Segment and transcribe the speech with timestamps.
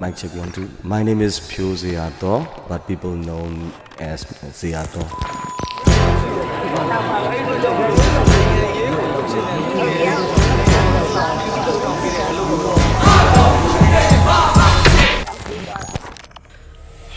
[0.00, 0.68] Mike Chekyontu.
[0.82, 4.24] My name is Pyo Zeato, but people know me as
[4.60, 5.02] Zeato.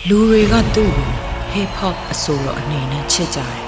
[0.10, 1.10] လူတွေကသူ့ကို
[1.54, 3.67] hip hop အဆိုတော်အနေနဲ့ချစ်ကြတယ်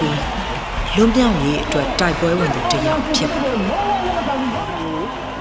[0.00, 0.16] ပြီး
[0.96, 3.38] လွန်မြောက်ရေးအတွက်တိုက်ပွဲဝင်သူတစ်ယောက်ဖြစ်ပါ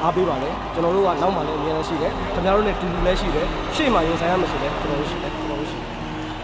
[0.04, 5.88] အားပေးပါလေကျွန်တော်တို့ကနောက်မှလည်းအများကြီးရှိတယ်ခင်ဗျားတို့လည်းတူတူလည်းရှိတယ်ရှေ့မှာရင်ဆိုင်ရမယ်ဆိုလည်းကျွန်တော်တို့ရှိတယ်ကျွန်တော်တို့ရှိတယ်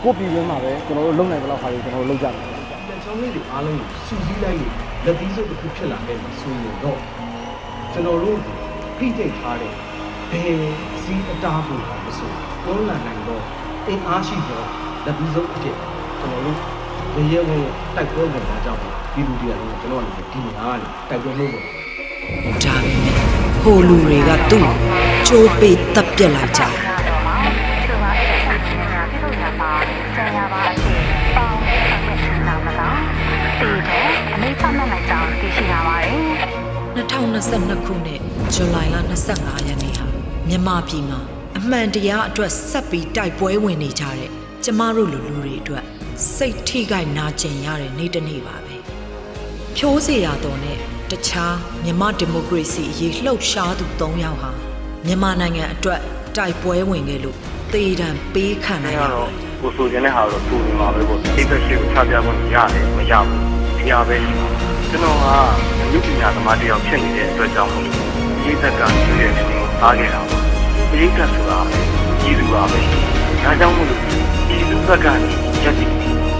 [0.03, 4.71] ကိုပြည်ရင်းမှာပဲကျွန်တော်တို့လုံနိုင်တဲ့လောက်ခါကြီးကျွန်တော်တို့လုပ်ကြတယ်ပြန်ချောင်းလေးတွေအားလုံးကိုစူးစီးလိုက်ရင်
[5.05, 6.99] လက်သီးစုပ်တစ်ခုဖြစ်လာခဲ့မှာဆိုရင်တော့
[7.93, 8.37] ကျွန်တော်တို့
[8.97, 9.71] ဖိတိတ်ထားတဲ့
[10.31, 10.59] ဘယ်
[11.03, 12.31] စီးအတားဖို့မဆို
[12.63, 13.43] တွန်းလှန်နိုင်တော့
[13.87, 14.67] အင်အားရှိတော့
[15.05, 15.75] လက်သီးစုပ်အဖြစ်
[16.19, 16.59] ကျွန်တော်တို့
[17.15, 17.63] ရေရဲဝင်
[17.95, 18.81] တိုက်ပွဲဝင်တာကြောင့်
[19.13, 21.63] ဒီလူတွေကလည်းကျွန်တော်တို့ဒီနေရာကနေတိုက်ပွဲလုပ်ဖို့
[22.63, 23.15] ဒါပေမဲ့
[23.63, 24.73] ဟိုလူတွေကသူ့ကို
[25.27, 26.71] ကြိုးပေးတပ်ပြက်လိုက်ကြတယ်
[27.07, 27.37] တော်မှာ
[27.87, 29.71] သူကအဲ့ဒါချင်းချင်းကပြုလုပ်ရမှာ
[30.15, 31.01] ကျန်ရပါအဖြစ်
[31.35, 32.99] ပေါင်းအဖြစ်နာမကောင်
[33.59, 36.59] တည်တဲ့အမေဖတ်မှတ်လိုက်ကြောင်းသိရှိရပါတယ်
[36.97, 38.19] 2022ခုနှစ်
[38.53, 38.97] ဇူလိုင်လ
[39.31, 40.05] 25ရက်နေ့ဟာ
[40.47, 41.19] မြန်မာပြည်မှာ
[41.57, 44.31] အမှန်တရားအတွက်ဆက်ပြီးတိုက်ပွဲဝင်နေကြတဲ့
[44.63, 45.83] ကျမတို့လူလူတွေအတွက်
[46.35, 48.75] စိတ်ထိခိုက်နာကျင်ရတဲ့နေ့တစ်နေ့ပါပဲ
[49.75, 50.77] ဖြိုးစေရတော်နဲ့
[51.11, 54.51] တခြားမြန်မာဒီမိုကရေစီအရေးလှုပ်ရှားသူ၃ယောက်ဟာ
[55.05, 55.99] မြန်မာနိုင်ငံအတွက်
[56.37, 57.37] တိုက်ပွဲဝင်ခဲ့လို့
[57.73, 63.43] သေဒဏ်ပေးခံရအဲ့ရတော့ပါတယ်ကိုဆိုခြင်းတဲ့ဟာတော့သူ့နေမှာပဲပေါ့အိတ်သက်ရှိကိုချပြဖို့ရတယ်မရဘူး
[63.79, 64.49] တရားပဲရှိမှာ
[64.89, 65.27] ကျွန်တော်က
[65.91, 68.09] လူပညာသမားတယောက်ဖြစ်နေတဲ့အတွက်ကြောင့်မို့လို့
[68.43, 70.37] အိတ်သက်ကသူ့ရဲ့နေကိုအားခဲ့တာပါ
[70.93, 71.59] အိတ်သက်ဆိုတာ
[72.21, 72.79] ကြီးသူပါပဲ
[73.49, 74.01] ဒါကြောင့်မို့လို့
[74.49, 75.31] ဒီလူဘက်ကနေ
[75.63, 75.89] ရက်တည်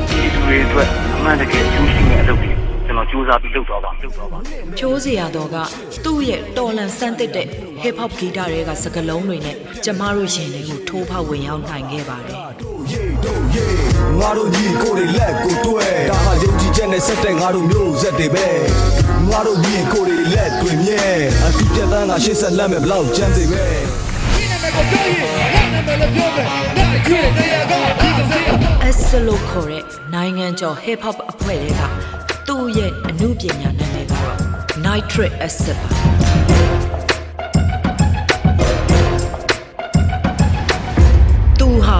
[0.09, 2.51] ဒီသူတွေအတွက်အမှန်တကယ်ကျူးရှိတဲ့အလုပ်တွေ
[2.85, 4.37] ကျွန်တော်စူးစမ်းပြီးလုပ်တော့ပါလုပ်တော့ပါ
[4.77, 5.57] ဖြိုးစရာတော်က
[6.05, 7.47] သူ့ရဲ့တော်လန်ဆန်းသစ်တဲ့
[7.83, 18.47] hip hop ဂီတတွေကစကလုံးတွေနဲ့ကျမတို့ရင်တွေကိုထိုးဖောက်ဝင်ရောက်နိုင်ခဲ့ပါတယ်ငါတို့ညီကိုတွေလက်ကိုတွဲဒါဟာယုံကြည်ချက်နဲ့ဆက်တဲ့ငါတို့မျိုးဆက်တွေပဲ
[19.31, 21.03] ငါတို့ညီကိုတွေလက်တွင်မြဲ
[21.45, 23.65] အတိပြတ်သားငါရှေ့ဆက်လက်မဲ့ဘလောက်ချမ်းစေပဲ
[28.97, 29.83] S လို့ခေါ်တဲ့
[30.13, 31.81] နိုင်ငံကျော် hip hop အဖွဲ့တွေက
[32.47, 34.37] သူ့ရဲ့အမှုပညာနာမည်ကတော့
[34.85, 35.89] Nitric Acid ပါ
[41.59, 41.99] သူဟာ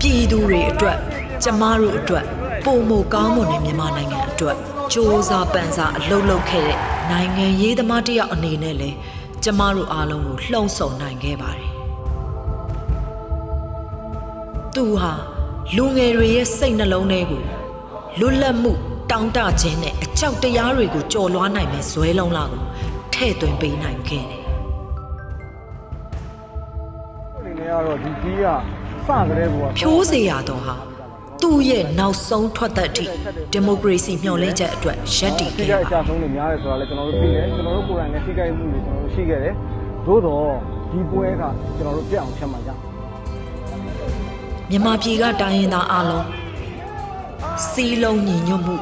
[0.00, 0.98] ပြည်သူတွေအတွက်
[1.42, 2.24] ကျမတို့အတွက်
[2.64, 4.56] ပုံမကောင်းမွန်တဲ့မြန်မာနိုင်ငံအတွက်
[4.92, 4.96] စ조
[5.28, 6.78] 사ပန်းစားအလုပ်လုပ်ခဲ့တဲ့
[7.10, 8.96] နိုင်ငံရေးသမားတစ်ယောက်အနေနဲ့လည်း
[9.44, 11.70] ကျမတို့အားလုံးကိုလှုံ့ဆော်နိုင်ခဲ့ပါတယ်
[14.74, 15.12] သူဟာ
[15.76, 17.42] လူငယ်တွေရဲ့စိတ်နှလုံးထဲကို
[18.18, 18.72] လွတ်လပ်မှု
[19.10, 22.62] တောင်းတခြင်းနဲ့အကြောက်တရားတွေကိုကြော်လွှားနိုင်မဲ့ဇွဲလုံးလာကို
[23.14, 24.42] ထဲ့သွင်းပေးနိုင်ခဲ့တယ်
[27.36, 28.46] အနေနဲ့ကတော့ဒီကြီးက
[29.06, 30.76] စကြတဲ့ဘောက။ဖြိုးစေရတော့ဟာ
[31.42, 33.04] သူ့ရဲ့နောက်ဆုံးထွက်သက်အထိ
[33.52, 39.54] ဒီမိုကရေစီမျှော်လင့်ချက်အတွက်ရက်တည်ထိခဲ့ခိုက်အကျပါဆုံးတွေများတယ်ဆိုတာလည်းကျွန်တော်တို့သိတယ်ကျွန်တော်တို့ကိုယ်တိုင်လည်းထိခိုက်မှုတွေကျွန်တော်တို့ရှိခဲ့တယ်
[40.06, 40.46] သို့တော့
[40.90, 41.42] ဒီပွဲက
[41.76, 42.70] ကျွန်တော်တို့ပြတ်အောင်ဖြတ်မှကြ
[44.70, 46.26] မြန်မာပြည်ကတိုင်းရင်းသားအလုံး
[47.70, 48.76] စီးလုံးညီညွတ်မှု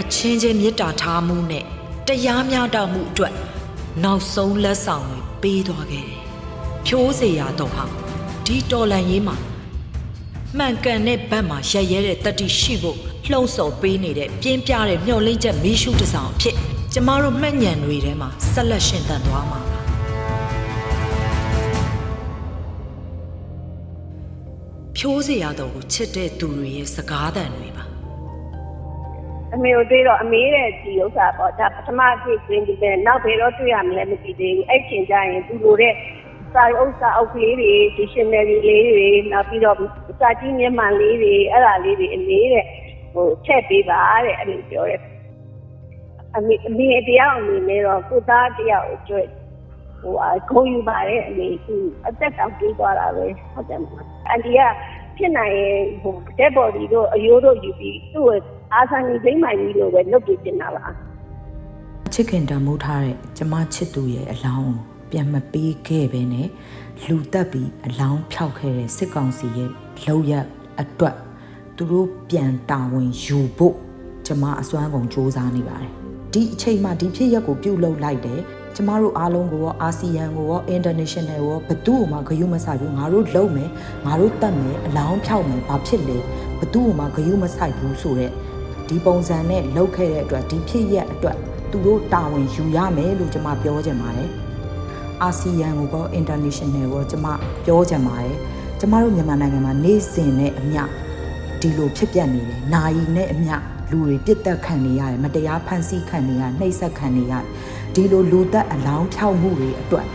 [0.00, 1.64] အချင်းချင်းမေတ္တာထားမှုနဲ့
[2.06, 3.34] တရားမျှတမှုအတွက်
[4.04, 6.18] နောက်ဆုံးလက်ဆောင်တွေပေးသွားခဲ့တယ်။
[6.86, 7.84] ဖြိုးစေရတော့ဟာ
[8.46, 9.36] ဒီတော်လန်ရေးမှာ
[10.56, 12.98] မှန်ကန်တဲ့ဘက်မှာရရဲတဲ့တတိရှိဖို့
[13.30, 16.56] လှုံ့ဆော်ပေးနေတဲ့ပြင်းပြတဲ့မျောလင့်ချက်မီးရှုတစ်ဆောင်အဖြစ်
[16.92, 19.80] ကျမတို့မှတ်ညံတွေထဲမှာဆက်လက်ရှင်သန်သွားမှာပါ
[24.96, 27.84] ဖြိုးစရာတော့ကိုချစ်တဲ့သူတွေရဲ့စကားသံတွေပါ
[29.54, 35.94] အမေကိုတွေ့တော့အမေတဲ့ဒီဥစ္စာပေါ့ဒါပထမအဖြစ်တွင်ဒီပဲနောက်ဘယ်တော့တွေ့ရမလဲမသိသေးဘူးအဲ့ချိန်ကျရင်သူလိုတဲ့
[36.54, 39.76] စာဥစ္စာအုပ်ကလေးတွေ dictionary လေးတွေနောက်ပြီးတော့
[40.20, 42.64] စာကြည့်မျက်မှန်လေးတွေအဲ့ဒါလေးတွေအမေတဲ့
[43.14, 45.02] ဟိုချက်ပေးပါတဲ့အဲ့လိုပြောတယ်
[46.36, 49.26] အမေအမေတရားအနေနဲ့တော့ကိုသားတရားကိုတွေ့
[50.00, 54.60] ဟိုအခုံးယူပါတယ်အမေသူအသက်တောင်ပြေးသွားတာပဲဟုတ်တယ်မလားအန်တီက
[55.16, 58.36] ဖြစ်နိုင်ရင်ဟို dead body တို့အယိုးတို့ယူပြီးသူ့ကို
[58.74, 60.84] အာဆန်ကြီးသိမ့်မှန်ကြီးလို့ပဲလုပ်ပြနေတာပါ
[62.14, 66.48] ချစ်ခင်တမိုးထားတဲ့ကျမချစ်သူရဲ့အလောင်းကို ပြန်မပေးခဲ့ပဲနဲ့
[67.06, 69.70] လူတက်ပြီးအလောင်းဖြောက်ခဲ့တဲ့စစ်ကောင်စီရဲ့
[70.04, 70.32] လောက်ရ
[70.80, 71.16] အတွက်
[71.76, 73.74] သူတို့ပြန်တာဝန်ယူဖို့
[74.26, 75.92] ကျမအစွမ်းကုန်စ조사နေပါတယ်
[76.32, 78.40] ဒီအချိန်မှဒီဖြစ်ရက်ကိုပြုတ်လုလိုက်တယ်
[78.74, 83.70] ကျမတို့အားလုံးကိုရောအာဆီယံကိုရော international ကိုရောဘယ်သူ့မှဂရုမစိုက်ဘူးငါတို့လုံမယ်
[84.06, 86.18] ငါတို့တတ်မယ်အလောင်းဖြောက်မယ်ဘာဖြစ်လဲ
[86.58, 88.32] ဘသူ့ကိုမှဂယုမဆိုင်ဘူးဆိုတော့
[88.88, 91.36] ဒီပုံစံနဲ့လောက်ခဲ့တဲ့အတွက်ဒီဖြစ်ရက်အတွက်
[91.70, 94.28] သူတို့တာဝန်ယူရမယ်လို့ကျွန်မပြောချင်ပါတယ်
[95.22, 97.28] အာဆီယံကိုကော international ကိုကျွန်မ
[97.64, 98.36] ပြောချင်ပါတယ်
[98.80, 100.82] ကျွန်မတို့မြန်မာနိုင်ငံမှာနေစဉ်နဲ့အမျှ
[101.60, 103.54] ဒီလိုဖြစ်ပျက်နေတယ်။နာယီနဲ့အမျှ
[103.90, 107.44] လူတွေပြစ်တက်ခံနေရတယ်။မတရားဖန်ဆီးခံနေရတယ်။နှိပ်စက်ခံနေရတယ်။
[107.94, 110.06] ဒီလိုလူသက်အလောင်းဖြောက်မှုတွေအတွက်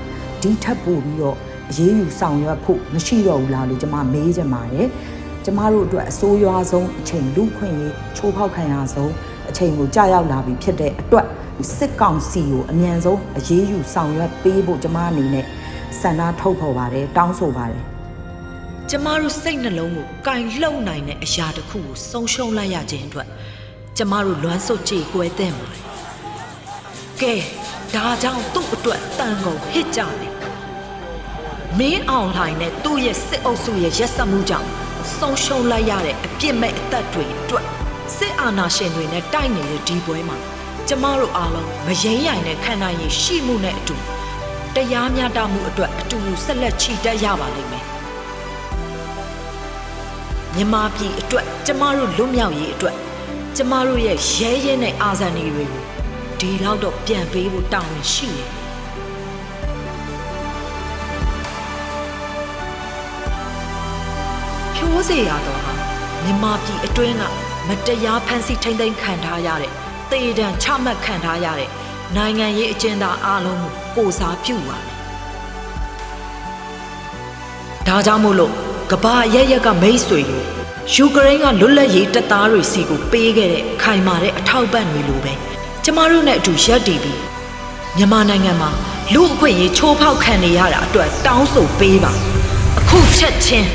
[0.41, 1.37] ဒီထပ်ပို့ပြီးတော့
[1.69, 4.87] အရေးယူဆောင်ရွက်ဖို့မရှိတော့ဘူးလားလို့ကျွန်မမေးချင်ပါတယ်။
[5.45, 9.11] ကျမတို့အတွက်အစိုးရွားဆုံးအချိန်လူခွင့်ရေးချိုးဖောက်ခံရဆုံး
[9.49, 11.27] အချိန်ကိုကြာရောက်လာပြီဖြစ်တဲ့အတွက်
[11.77, 15.45] စစ်ကောင်စီကိုအမြန်ဆုံးအရေးယူဆောင်ရွက်ပေးဖို့ကျမအနေနဲ့
[15.99, 17.83] ဆန္ဒထုတ်ဖော်ပါတယ်တောင်းဆိုပါတယ်
[18.89, 23.27] ကျမတို့စိတ်နှလုံးကိုကင်လှုပ်နိုင်တဲ့အရာတစ်ခုကိုဆုံးရှုံးလိုက်ရခြင်းအတွက်
[23.97, 25.69] ကျမတို့လွမ်းဆုပ်ကြေကွဲတဲ့မှာ
[27.21, 27.33] ကဲ
[27.95, 30.33] ဒါကြောင့်သူ့အတွက်တန်ကုန်ဟစ်ကြမယ်
[31.79, 34.69] မင်းအောင်လှိုင်နဲ့သူ့ရဲ့စစ်အုပ်စုရဲ့ရက်စက်မှုကြောင့်
[35.17, 37.65] ဆုံးရှုံးလိုက်ရတဲ့အပြစ်မဲ့အသက်တွေအတွက်
[38.17, 40.52] စစ်အာဏာရှင်တွေနဲ့တိုက်နေတဲ့ဒီပွဲမှာ
[40.87, 43.95] ကျမတို့အားလုံးမယိမ်းရိုင်တဲ့ခံနိုင်ရည်ရှိမှုနဲ့အတူ
[44.75, 47.85] တရားမျှတမှုအတွက်အတူတူဆက်လက်ချီတက်ရပါလိမ့်မယ်
[50.55, 52.95] မြမပြည်အတွက်ကျမတို့လွတ်မြောက်ရေးအတွက်
[53.57, 55.83] ကျမတို့ရဲ့ရဲရဲနဲ့အာဇာနည်တွေကို
[56.39, 58.49] ဒီလောက်တော့ပြန်ပေးဖို့တာဝန်ရှိတယ်
[64.75, 65.73] ဖြိုးစေရတော့ဟာ
[66.23, 67.23] မြမပြည်အတွင်းက
[67.67, 69.73] မတရားဖန်ဆီးထိမ့်သိမ်းခံထားရတဲ့
[70.13, 71.69] တေတံချမှတ်ခံထားရတဲ့
[72.15, 74.93] နိုင်ငံရေးအကျဉ်းသားအလုံးကိုကိုစားပြုပါတယ်
[77.87, 78.53] ဒါကြောင့်မို့လို့
[78.91, 80.43] ကဘာရရက်ကမိတ်ဆွေကို
[80.93, 85.33] ယူကရိန်းကလွတ်လပ်ရေးတပ်သားတွေစီကိုပေးခဲ့တဲ့ခိုင်မာတဲ့အထောက်ပံ့တွေလိုပဲ
[85.83, 87.21] ကျမတို့နဲ့အတူရက်တည်ပြီး
[87.97, 88.69] မြန်မာနိုင်ငံမှာ
[89.13, 92.11] လူအခွင့်အရေးချိုးဖောက်ခံနေရတာအတွက်တောင်းဆိုပေးပါ
[92.79, 93.69] အခုချက်ချင်း